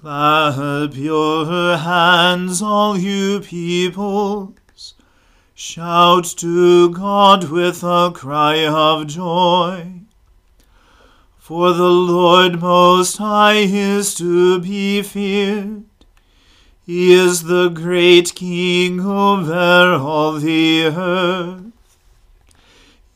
[0.00, 4.94] Clap your hands, all you peoples.
[5.54, 9.92] Shout to God with a cry of joy.
[11.36, 15.84] For the Lord Most High is to be feared.
[16.86, 21.98] He is the great King over all the earth.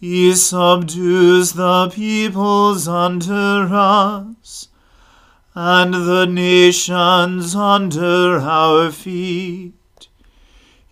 [0.00, 4.66] He subdues the peoples under us,
[5.54, 9.74] and the nations under our feet.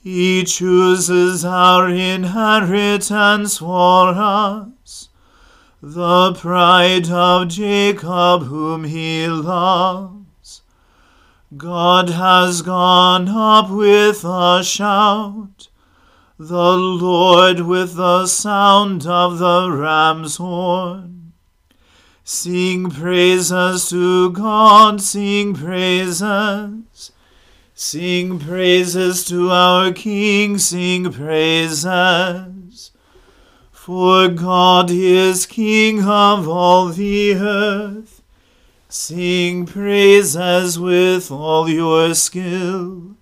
[0.03, 5.09] He chooses our inheritance for us,
[5.83, 10.63] the pride of Jacob whom he loves.
[11.57, 15.69] God has gone up with a shout,
[16.39, 21.20] the Lord with the sound of the ram's horn.
[22.33, 27.11] Sing praises to God, sing praises.
[27.75, 32.93] Sing praises to our King, sing praises.
[33.73, 38.23] For God is King of all the earth.
[38.89, 43.17] Sing praises with all your skill.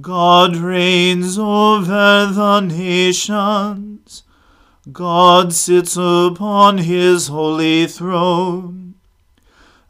[0.00, 4.24] God reigns over the nations.
[4.92, 8.94] God sits upon his holy throne.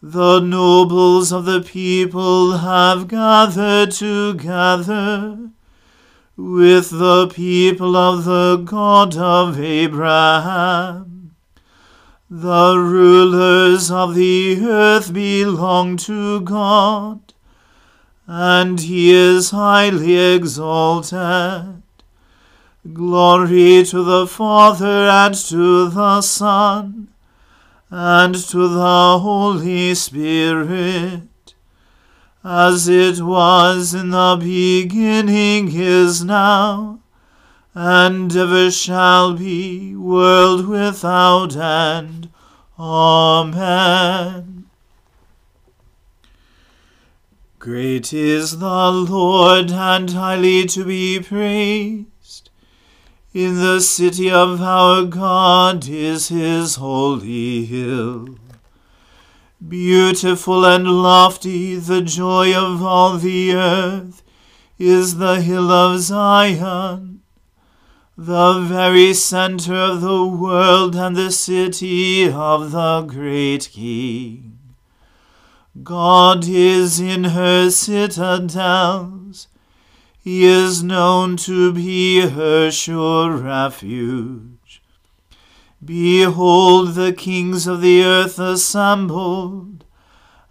[0.02, 5.50] The nobles of the people have gathered together
[6.36, 11.36] with the people of the God of Abraham.
[12.28, 17.20] The rulers of the earth belong to God,
[18.26, 21.82] and he is highly exalted.
[22.82, 27.08] Glory to the Father and to the Son
[27.90, 31.54] and to the Holy Spirit,
[32.42, 37.00] as it was in the beginning is now,
[37.74, 42.30] and ever shall be, world without end.
[42.78, 44.64] Amen.
[47.58, 52.09] Great is the Lord, and highly to be praised
[53.32, 58.36] in the city of our God is his holy hill.
[59.66, 64.22] Beautiful and lofty, the joy of all the earth,
[64.78, 67.22] is the hill of Zion,
[68.16, 74.58] the very center of the world and the city of the great King.
[75.84, 79.46] God is in her citadels
[80.22, 84.82] he is known to be her sure refuge.
[85.82, 89.84] Behold, the kings of the earth assembled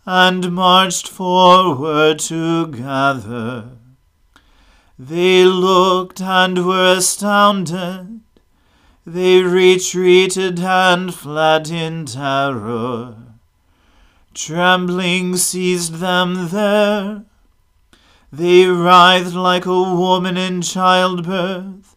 [0.07, 3.77] and marched forward together.
[4.97, 8.21] They looked and were astounded.
[9.05, 13.15] They retreated and fled in terror.
[14.33, 17.25] Trembling seized them there
[18.31, 21.95] they writhed like a woman in childbirth,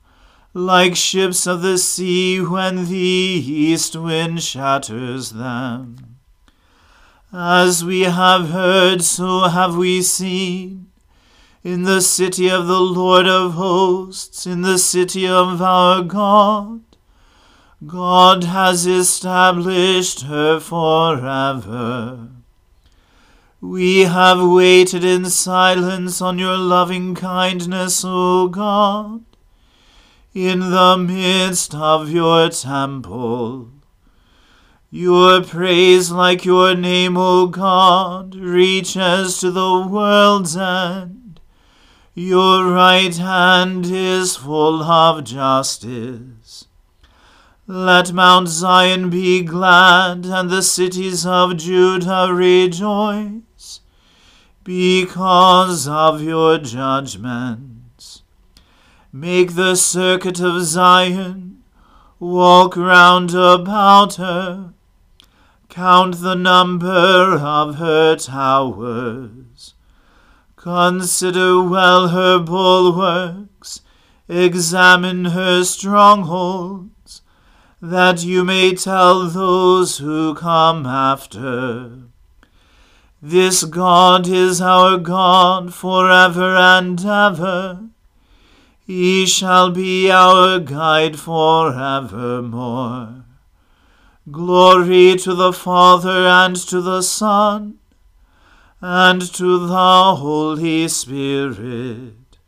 [0.54, 6.18] like ships of the sea when the east wind shatters them.
[7.32, 10.88] As we have heard, so have we seen.
[11.64, 16.80] In the city of the Lord of hosts, in the city of our God,
[17.86, 22.28] God has established her forever.
[23.64, 29.22] We have waited in silence on your loving kindness, O God,
[30.34, 33.68] in the midst of your temple.
[34.90, 41.38] Your praise, like your name, O God, reaches to the world's end.
[42.14, 46.66] Your right hand is full of justice.
[47.68, 53.51] Let Mount Zion be glad, and the cities of Judah rejoice
[54.64, 58.22] because of your judgments.
[59.12, 61.62] Make the circuit of Zion,
[62.20, 64.72] walk round about her,
[65.68, 69.74] count the number of her towers.
[70.56, 73.80] Consider well her bulwarks,
[74.28, 77.22] examine her strongholds,
[77.80, 82.11] that you may tell those who come after.
[83.24, 87.88] This God is our God forever and ever.
[88.84, 93.24] He shall be our guide forevermore.
[94.28, 97.78] Glory to the Father and to the Son
[98.80, 102.38] and to the Holy Spirit,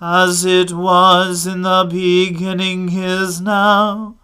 [0.00, 4.14] as it was in the beginning is now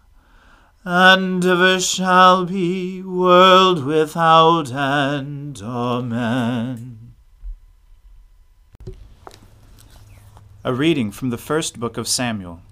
[0.91, 5.61] and ever shall be, world without end.
[5.63, 7.13] Amen.
[10.65, 12.63] A reading from the first book of Samuel.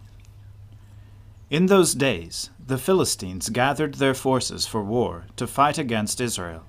[1.50, 6.64] In those days the Philistines gathered their forces for war to fight against Israel.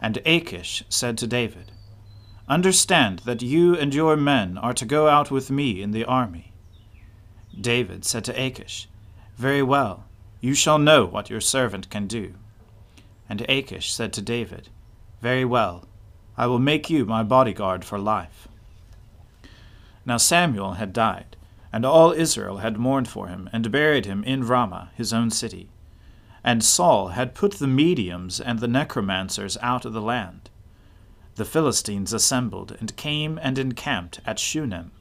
[0.00, 1.72] And Achish said to David,
[2.48, 6.52] Understand that you and your men are to go out with me in the army.
[7.60, 8.88] David said to Achish,
[9.36, 10.07] Very well.
[10.40, 12.34] You shall know what your servant can do.
[13.28, 14.68] And Achish said to David,
[15.20, 15.86] Very well,
[16.36, 18.46] I will make you my bodyguard for life.
[20.06, 21.36] Now Samuel had died,
[21.72, 25.68] and all Israel had mourned for him, and buried him in Ramah, his own city.
[26.44, 30.48] And Saul had put the mediums and the necromancers out of the land.
[31.34, 34.92] The Philistines assembled, and came and encamped at Shunem.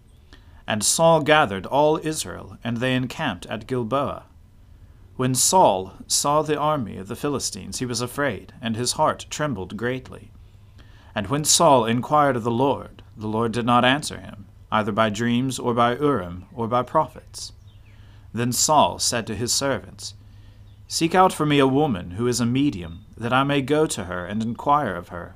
[0.65, 4.24] And Saul gathered all Israel, and they encamped at Gilboa.
[5.17, 9.75] When Saul saw the army of the Philistines, he was afraid, and his heart trembled
[9.75, 10.29] greatly.
[11.15, 15.09] And when Saul inquired of the Lord, the Lord did not answer him, either by
[15.09, 17.51] dreams, or by Urim, or by prophets.
[18.31, 20.13] Then Saul said to his servants,
[20.88, 24.03] Seek out for me a woman who is a medium, that I may go to
[24.03, 25.36] her and inquire of her.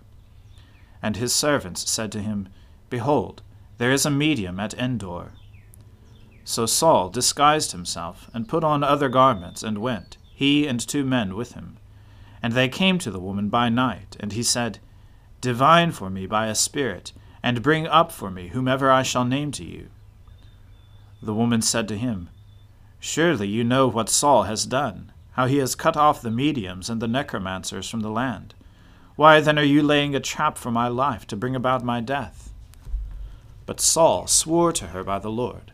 [1.01, 2.49] And his servants said to him,
[2.91, 3.41] Behold,
[3.79, 5.33] there is a medium at Endor.
[6.51, 11.33] So Saul disguised himself, and put on other garments, and went, he and two men
[11.33, 11.77] with him.
[12.43, 14.79] And they came to the woman by night, and he said,
[15.39, 19.53] Divine for me by a spirit, and bring up for me whomever I shall name
[19.53, 19.91] to you.
[21.21, 22.27] The woman said to him,
[22.99, 27.01] Surely you know what Saul has done, how he has cut off the mediums and
[27.01, 28.55] the necromancers from the land.
[29.15, 32.51] Why then are you laying a trap for my life to bring about my death?
[33.65, 35.71] But Saul swore to her by the Lord,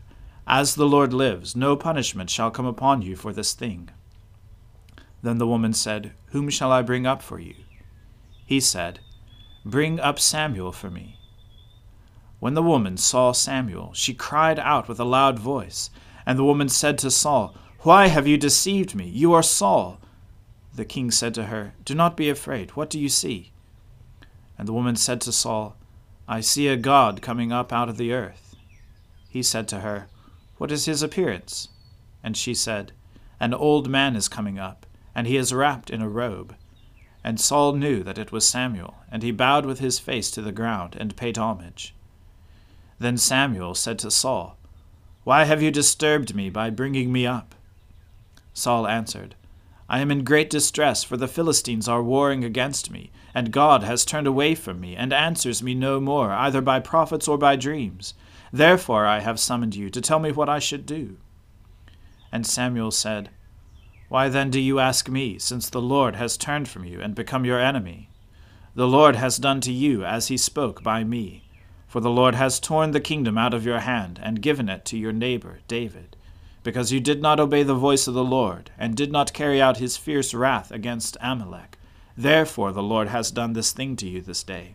[0.50, 3.90] As the Lord lives, no punishment shall come upon you for this thing.
[5.22, 7.54] Then the woman said, Whom shall I bring up for you?
[8.46, 9.00] He said,
[9.62, 11.18] Bring up Samuel for me.
[12.40, 15.90] When the woman saw Samuel, she cried out with a loud voice.
[16.24, 19.06] And the woman said to Saul, Why have you deceived me?
[19.06, 20.00] You are Saul.
[20.74, 22.70] The king said to her, Do not be afraid.
[22.70, 23.52] What do you see?
[24.56, 25.76] And the woman said to Saul,
[26.26, 28.56] I see a God coming up out of the earth.
[29.28, 30.08] He said to her,
[30.58, 31.68] What is his appearance?
[32.22, 32.92] And she said,
[33.40, 36.54] An old man is coming up, and he is wrapped in a robe.
[37.24, 40.52] And Saul knew that it was Samuel, and he bowed with his face to the
[40.52, 41.94] ground and paid homage.
[42.98, 44.56] Then Samuel said to Saul,
[45.24, 47.54] Why have you disturbed me by bringing me up?
[48.52, 49.36] Saul answered,
[49.88, 54.04] I am in great distress, for the Philistines are warring against me, and God has
[54.04, 58.14] turned away from me, and answers me no more, either by prophets or by dreams.
[58.52, 61.16] Therefore I have summoned you to tell me what I should do.
[62.32, 63.30] And Samuel said,
[64.08, 67.44] Why then do you ask me, since the Lord has turned from you and become
[67.44, 68.10] your enemy?
[68.74, 71.44] The Lord has done to you as he spoke by me.
[71.88, 74.98] For the Lord has torn the kingdom out of your hand, and given it to
[74.98, 76.16] your neighbor David,
[76.62, 79.78] because you did not obey the voice of the Lord, and did not carry out
[79.78, 81.78] his fierce wrath against Amalek.
[82.14, 84.74] Therefore the Lord has done this thing to you this day.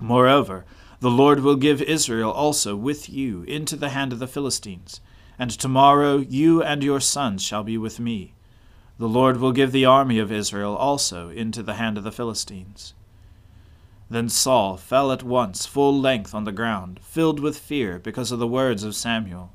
[0.00, 0.64] Moreover,
[1.04, 5.02] the Lord will give Israel also with you into the hand of the Philistines,
[5.38, 8.32] and tomorrow you and your sons shall be with me.
[8.96, 12.94] The Lord will give the army of Israel also into the hand of the Philistines.
[14.08, 18.38] Then Saul fell at once full length on the ground, filled with fear because of
[18.38, 19.52] the words of Samuel.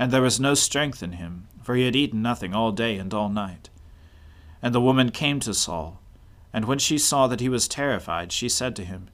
[0.00, 3.14] And there was no strength in him, for he had eaten nothing all day and
[3.14, 3.70] all night.
[4.60, 6.00] And the woman came to Saul,
[6.52, 9.10] and when she saw that he was terrified, she said to him,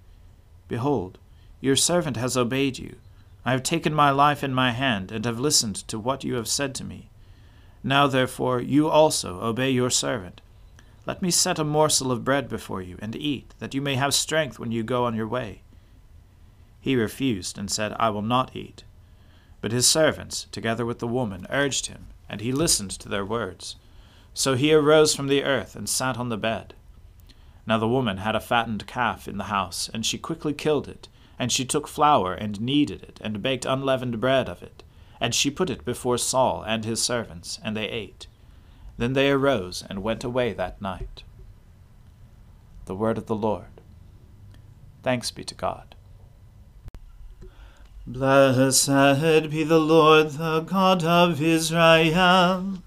[0.67, 1.19] Behold,
[1.65, 2.97] your servant has obeyed you.
[3.45, 6.49] I have taken my life in my hand, and have listened to what you have
[6.49, 7.11] said to me.
[7.83, 10.41] Now therefore you also obey your servant
[11.07, 14.15] let me set a morsel of bread before you, and eat, that you may have
[14.15, 15.61] strength when you go on your way.
[16.81, 18.85] He refused, and said, I will not eat.
[19.61, 23.77] But his servants, together with the woman, urged him, and he listened to their words.
[24.33, 26.73] So he arose from the earth, and sat on the bed.
[27.67, 31.09] Now the woman had a fattened calf in the house, and she quickly killed it,
[31.39, 34.83] and she took flour, and kneaded it, and baked unleavened bread of it,
[35.21, 38.27] and she put it before Saul and his servants, and they ate.
[38.97, 41.23] Then they arose and went away that night.
[42.87, 43.81] The word of the Lord.
[45.03, 45.95] Thanks be to God.
[48.07, 52.83] Blessed be the Lord, the God of Israel.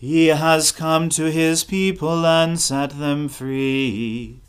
[0.00, 4.40] He has come to his people and set them free.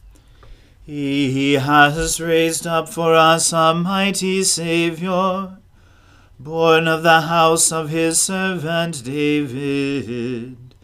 [0.86, 5.58] He has raised up for us a mighty Saviour,
[6.39, 10.75] born of the house of his servant David.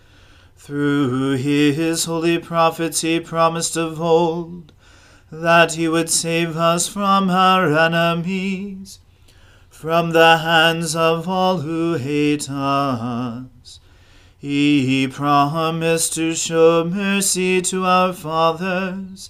[0.57, 4.73] Through his holy prophets he promised of old
[5.31, 8.97] that he would save us from our enemies,
[9.69, 13.79] from the hands of all who hate us.
[14.39, 19.29] He promised to show mercy to our fathers,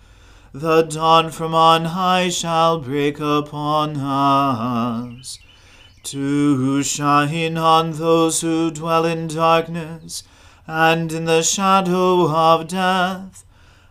[0.53, 5.39] the dawn from on high shall break upon us,
[6.03, 10.23] to shine on those who dwell in darkness
[10.67, 13.45] and in the shadow of death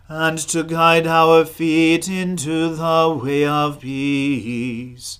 [0.07, 5.19] and to guide our feet into the way of peace.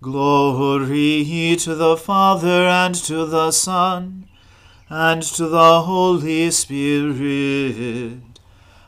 [0.00, 4.28] Glory to the Father and to the Son
[4.88, 8.31] and to the Holy Spirit,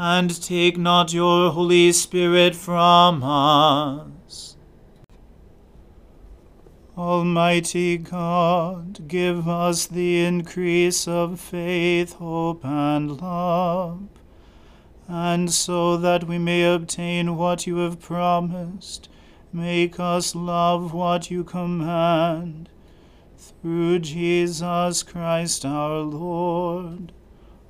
[0.00, 4.54] and take not your Holy Spirit from us.
[6.96, 14.06] Almighty God, give us the increase of faith, hope, and love,
[15.08, 19.08] and so that we may obtain what you have promised,
[19.52, 22.68] make us love what you command
[23.36, 27.12] through Jesus Christ our Lord.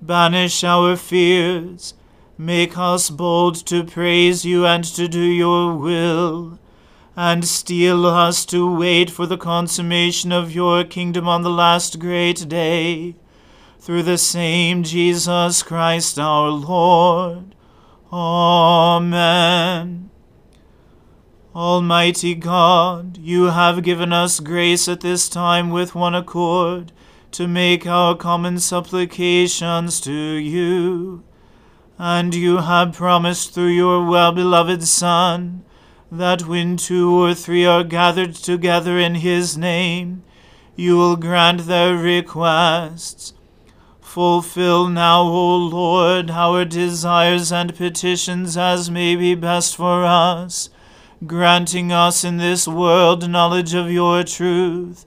[0.00, 1.94] banish our fears,
[2.38, 6.58] make us bold to praise you and to do your will,
[7.16, 12.48] and steel us to wait for the consummation of your kingdom on the last great
[12.48, 13.14] day.
[13.78, 17.54] Through the same Jesus Christ our Lord.
[18.12, 20.10] Amen.
[21.54, 26.92] Almighty God, you have given us grace at this time with one accord
[27.32, 31.22] to make our common supplications to you.
[31.98, 35.64] And you have promised through your well beloved Son
[36.10, 40.22] that when two or three are gathered together in his name,
[40.76, 43.32] you will grant their requests.
[44.00, 50.70] Fulfill now, O Lord, our desires and petitions as may be best for us
[51.24, 55.06] granting us in this world knowledge of your truth,